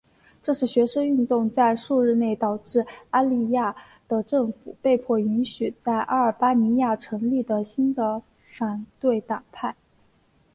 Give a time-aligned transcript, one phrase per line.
[0.41, 3.75] 这次学生运动在数日内导致阿利雅
[4.07, 9.75] 的政府被迫允许在阿尔巴尼亚成立新的反对党派。